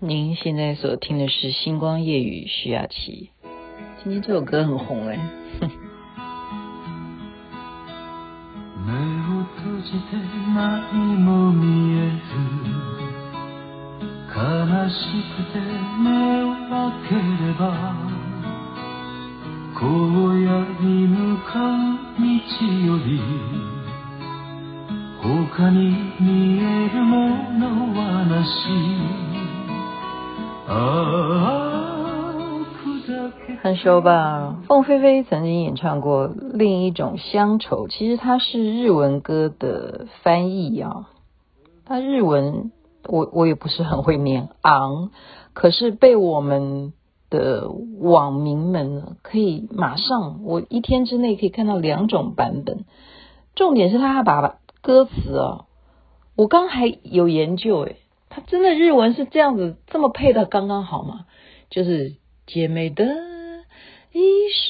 [0.00, 3.30] 您现在所听的是《星光夜语》徐雅琪。
[4.00, 5.18] 今天这首歌很红哎。
[33.62, 34.56] 很熟吧？
[34.66, 41.08] 凤飞飞曾经演唱过《另一种乡愁》，其实它是日文歌的翻译啊。
[41.86, 42.70] 它日文
[43.06, 45.10] 我我也不是很会念昂，
[45.54, 46.92] 可是被我们
[47.30, 52.84] 的网民们可以马上，我一天之内可以看到两种版本。
[53.54, 55.64] 重点是他还把歌词啊，
[56.36, 57.96] 我刚还有研究诶，
[58.30, 61.26] 他真的日文是这样子，这么配的刚刚好吗？
[61.70, 63.04] 就是姐妹的。
[64.12, 64.20] 一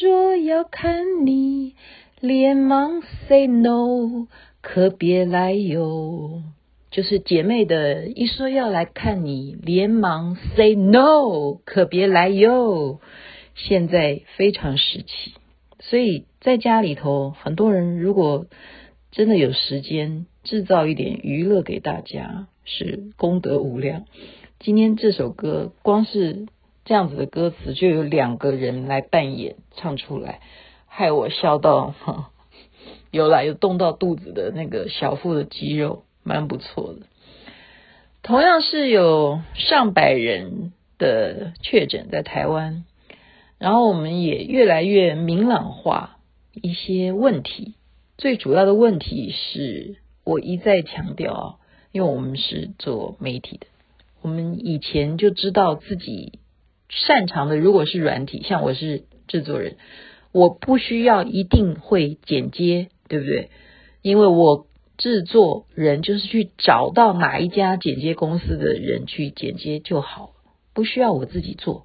[0.01, 1.75] 说要看你，
[2.21, 4.27] 连忙 say no，
[4.61, 6.43] 可别来哟。
[6.91, 13.01] 就是姐妹的，一说要来看你，连忙 say no，可别来哟。
[13.55, 15.33] 现在非常时期，
[15.81, 18.47] 所以在家里头，很多人如果
[19.13, 24.05] 真的有时间，制造一点娱乐给大家，是功德无量。
[24.61, 26.47] 今天这首歌，光是。
[26.85, 30.41] 这样子的歌词就有两个人来扮演唱出来，
[30.87, 31.93] 害我笑到，
[33.11, 37.01] 有来有动到肚子的那个小腹的肌肉，蛮不错的。
[38.23, 42.87] 同样是有上百人的确诊在台湾，
[43.59, 46.17] 然后我们也越来越明朗化
[46.55, 47.75] 一些问题。
[48.17, 51.59] 最主要的问题是我一再强调，
[51.93, 53.67] 因为我们是做媒体的，
[54.23, 56.39] 我们以前就知道自己。
[56.91, 59.77] 擅长的如果是软体，像我是制作人，
[60.33, 63.51] 我不需要一定会剪接，对不对？
[64.01, 64.67] 因为我
[64.97, 70.31] 制作人就是去找到哪一家剪接公司的人去剪接就好，
[70.73, 71.85] 不需要我自己做。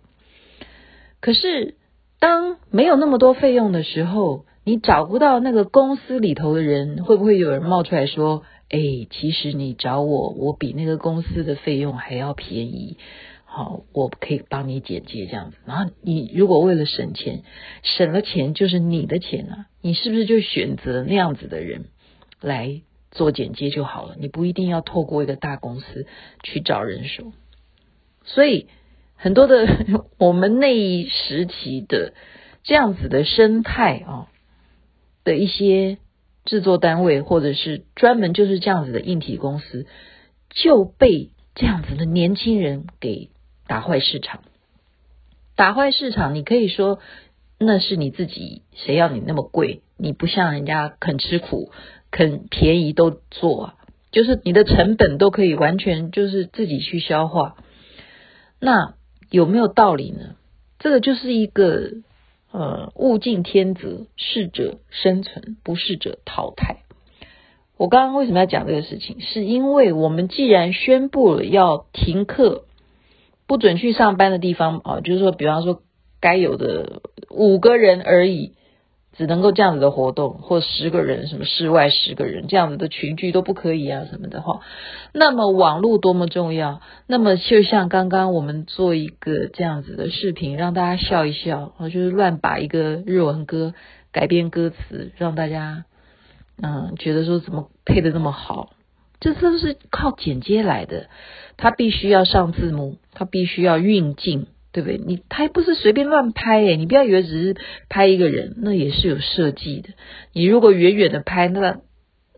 [1.19, 1.75] 可是
[2.21, 12.97] 当没有那么多费用的时候，你找不到那个公司里头的人，会不会有人冒出来说：“哎，其实你找我，我比那个公司的费用还要便宜。”
[13.45, 15.57] 好，我可以帮你剪接这样子。
[15.67, 17.43] 然后你如果为了省钱，
[17.83, 21.85] 省了钱就是你的钱啊，你是不是就选择那样子的人
[22.41, 22.81] 来
[23.11, 24.15] 做剪接就好了？
[24.19, 26.07] 你不一定要透过一个大公司
[26.41, 27.31] 去找人手。
[28.25, 28.65] 所以
[29.15, 29.67] 很多的
[30.17, 32.15] 我们那一时期的
[32.63, 34.29] 这样子的生态啊
[35.23, 35.99] 的一些
[36.45, 39.85] 制作单位，或者是专门就是这样子的硬体公司，
[40.49, 43.29] 就被这样子的年轻人给。
[43.65, 44.41] 打坏市场，
[45.55, 46.99] 打坏市场，你可以说
[47.57, 49.81] 那是你自己，谁要你那么贵？
[49.97, 51.71] 你不像人家肯吃苦、
[52.11, 53.73] 肯便宜都做，
[54.11, 57.55] 就是你的成本都可以完全就是自己去消化。
[58.59, 58.95] 那
[59.29, 60.35] 有没有道理呢？
[60.77, 61.93] 这个就是一个
[62.53, 66.83] 呃，物竞天择，适者生存，不适者淘汰。
[67.77, 69.19] 我刚刚为什么要讲这个事情？
[69.19, 72.63] 是因为我们既然宣布了要停课。
[73.45, 75.81] 不准去上班的地方啊，就是说，比方说，
[76.21, 78.53] 该有的五个人而已，
[79.15, 84.61] 只能够这样子的活动，或十个人，什么室外十个人这样子的群聚都不可以啊，什么的哈。
[85.13, 93.73] 那么网络多么重要，那么就像刚刚我们做一个这样子的视频，让大家笑一笑，就是乱把一个日文歌
[94.11, 95.85] 改编歌词，让大家
[96.61, 98.71] 嗯觉得说怎么配的那么好。
[99.19, 101.07] 这都是靠剪接来的，
[101.55, 104.97] 它必须要上字幕，它必须要运镜，对不对？
[104.97, 107.55] 你他不是随便乱拍诶，你不要以为只是
[107.87, 109.89] 拍一个人，那也是有设计的。
[110.33, 111.79] 你如果远远的拍，那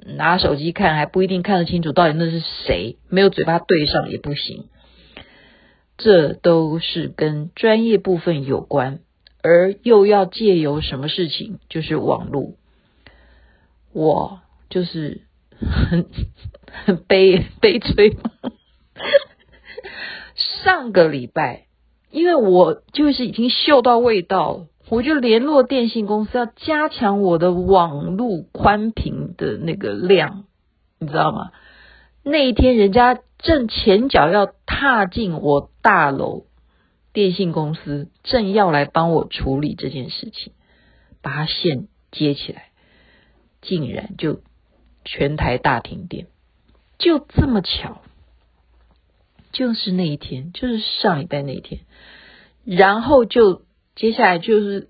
[0.06, 4.66] 拿手机看还不一定看得清楚到底那是谁，没有嘴巴对上也不行。
[5.98, 9.00] 这都是跟专业部分有关，
[9.42, 12.54] 而又要借由什么事情，就是网络。
[13.94, 15.22] 我就是。
[15.58, 16.06] 很
[16.84, 18.18] 很悲悲催。
[20.36, 21.65] 上个礼拜，
[22.16, 30.46] 因为我就是已经嗅到味道了，我就联络电信公司要加强我的网络宽频的那个量，
[30.98, 31.52] 你知道吗？
[32.24, 36.46] 那一天人家正前脚要踏进我大楼，
[37.12, 40.54] 电信公司正要来帮我处理这件事情，
[41.22, 42.70] 把线接起来，
[43.62, 44.40] 竟然就。
[45.08, 46.26] 全台大停电，
[46.98, 48.02] 就这么巧，
[49.56, 51.80] 就是那一天，就是上一代那一天，
[52.66, 53.62] 然后就
[53.96, 54.90] 接下来就是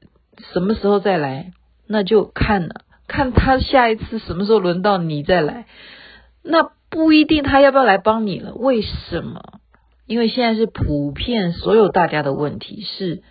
[0.51, 1.53] 什么时候再来，
[1.87, 5.67] 那就看了，看他下一次什么时候轮到你再来，
[6.41, 8.55] 那不一定他要不要来帮你了。
[8.55, 9.59] 为什么？
[10.07, 13.21] 因为现在是普遍所有大家的问题是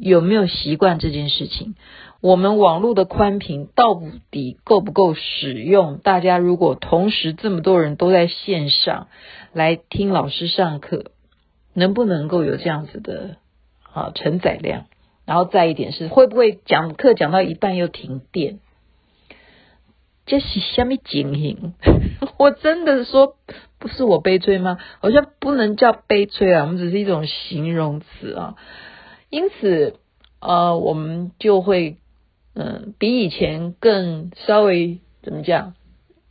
[0.00, 1.74] 有没有习惯这件事情。
[2.20, 4.00] 我们网络的宽频到
[4.30, 5.98] 底够不够使用？
[5.98, 9.08] 大家如果同时这么多人都在线上
[9.52, 11.12] 来听老师上课，
[11.74, 13.36] 能不能够有这样子的
[13.92, 14.86] 啊承载量？
[15.26, 18.60] 然后再一点是会不会讲课讲到一半又停电？
[20.24, 21.74] 这是什么情形？
[22.38, 23.36] 我真的说
[23.78, 24.78] 不是我悲催吗？
[25.00, 28.54] 好像不能叫悲催啊，我们只是一种形容词啊。
[29.36, 29.96] 因此
[30.40, 31.98] 呃，我们就会。
[32.58, 35.74] 嗯，比以前更稍微怎么讲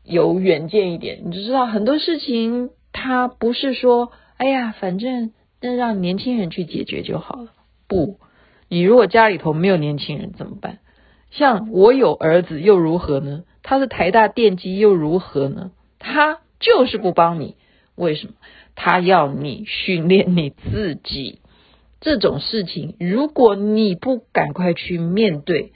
[0.03, 7.51] 有远见一点，你就知道很多事情它不是说，哎呀，反正那让年轻人去解决就好了。
[7.87, 8.17] 不，
[8.69, 10.79] 你如果家里头没有年轻人怎么办？
[11.29, 13.43] 像我有儿子又如何呢？
[13.61, 15.69] 他是台大电机又如何呢？
[15.99, 17.55] 他就是不帮你，
[17.93, 18.33] 为什么？
[18.73, 21.37] 他要你训练你自己。
[22.05, 25.73] 这种事情，如果你不赶快去面对。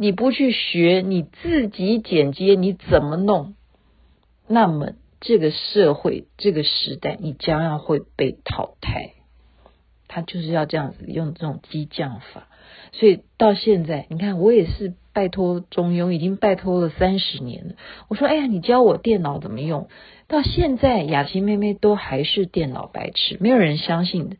[0.00, 3.54] 你不去学，你自己剪接，你怎么弄？
[4.48, 9.12] 那么这个社会，这个时代，你将要会被淘汰。
[10.08, 12.48] 他就是要这样子用这种激将法。
[12.90, 17.74] 所以到现在，你看我也是拜托中庸，已经拜托了三十年了。
[18.08, 19.88] 我说，哎呀，你教我电脑怎么用？
[20.26, 24.36] 到现在，雅琪妹妹都还是电脑白痴，没有人相信的。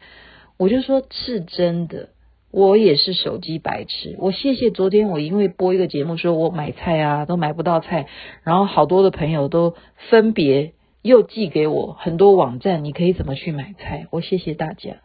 [0.58, 2.10] 我就说是真的。
[2.50, 8.06] 我也是手机白痴，我谢谢昨天我因为播一个节目说我买菜啊都买不到菜，
[8.42, 9.74] 然后好多的朋友都
[10.08, 10.72] 分别
[11.02, 14.06] 又寄给我很多网站，你可以怎么去买菜？
[14.10, 14.96] 我谢谢大家。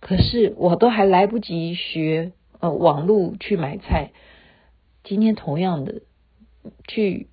[0.00, 4.10] 可是我都还来不及学呃网络去买菜，
[5.04, 6.02] 今天同样的
[6.88, 7.28] 去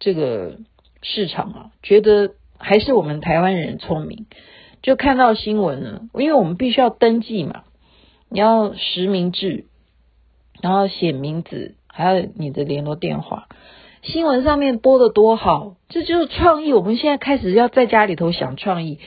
[0.00, 0.58] 这个
[1.00, 4.26] 市场啊，觉得还是我们台湾人聪明，
[4.84, 7.62] 就看到新闻了，因为我们必须要登记嘛。
[8.28, 9.64] 你要实名制，
[10.60, 13.48] 然后写名字，还有你的联络电话。
[14.02, 16.74] 新闻上面播的多好，这就是创意。
[16.74, 18.98] 我们现在开始要在家里头想创意，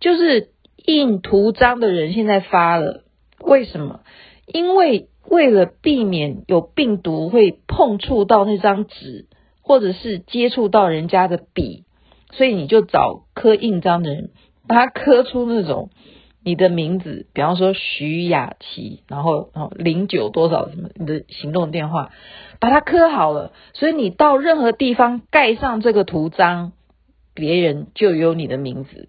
[0.00, 0.52] 就是
[0.86, 3.04] 印图章的人现在发了。
[3.38, 4.00] 为什么？
[4.46, 9.26] 因为为了避免有病毒会碰触到那张纸，
[9.60, 11.84] 或者是接触到人家的笔，
[12.32, 14.30] 所以你就找刻印章的人，
[14.68, 15.90] 把它刻出那种。
[16.48, 22.12] 你的名字，比方说徐雅琪，然后哦零九多少什么，你的行动电话，
[22.60, 26.70] 把它刻好了，所以你到任何地方盖上这个图章，
[27.34, 29.08] 别人就有你的名字，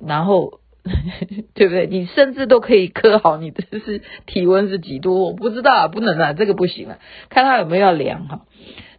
[0.00, 0.60] 然后
[1.52, 1.86] 对不对？
[1.86, 6.98] 你甚至都可以刻好你的是体温是几度，我不知道啊，不能啊，这个不行啊，
[7.28, 8.46] 看他有没有要量哈，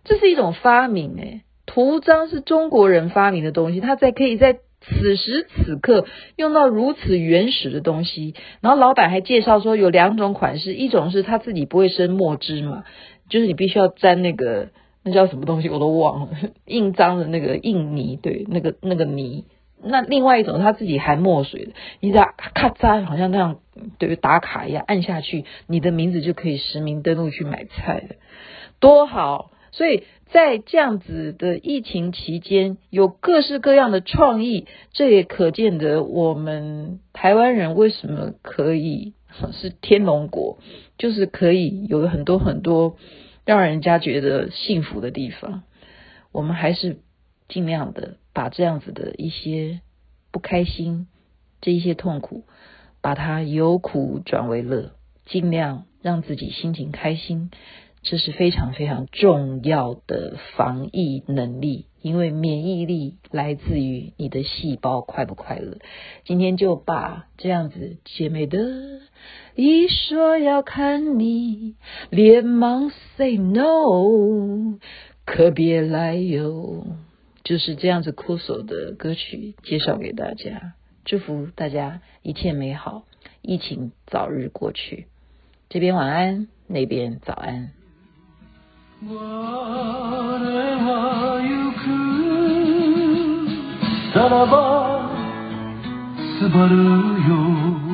[0.03, 4.59] 这是一种发明诶，图章是中国人发明的东西，它在可以在。
[4.87, 6.05] 此时此刻
[6.35, 12.83] 用到如此原始的东西，然后老板还介绍说有两种款式，一种是他自己不会生墨汁嘛，
[13.29, 14.69] 就是你必须要沾那个
[15.03, 16.29] 那叫什么东西我都忘了，
[16.65, 19.45] 印章的那个印泥，对，那个那个泥。
[19.83, 23.59] 那另外一种他自己含墨水的，你只要咔嚓，好像那样
[23.97, 28.15] 对打卡一样按下去，你的名字就可以实名登录去买菜了，
[28.79, 29.51] 多好！
[29.71, 30.03] 所以。
[30.31, 39.13] 在这样子的疫情期间，有各式各样的创意，这也可见得我们台湾人为什么可以
[39.53, 40.57] 是天龙国，
[40.97, 42.97] 就是可以有很多很多
[43.45, 45.63] 让人家觉得幸福的地方。
[46.31, 46.97] 我们还是
[47.47, 49.79] 尽量的把这样子的一些
[50.31, 51.07] 不开心、
[51.61, 52.43] 这一些痛苦，
[53.01, 54.91] 把它由苦转为乐，
[55.25, 57.51] 尽量让自己心情开心。
[58.07, 65.79] 这是非常非常重要的防疫能力，因为免疫力来自于你的细胞快不快乐。
[66.23, 68.59] 今天就把这样子姐妹的，
[69.55, 71.73] 一说要看你，
[72.11, 74.77] 连忙 say no，
[75.25, 76.85] 可别来哟，
[77.43, 80.73] 就是这样子酷手的歌曲介绍给大家，
[81.05, 83.03] 祝福大家一切美好，
[83.41, 85.07] 疫情早日过去。
[85.69, 87.71] 这边晚安，那边早安。
[94.15, 95.09] ならば
[96.39, 96.75] すばる
[97.29, 97.84] よ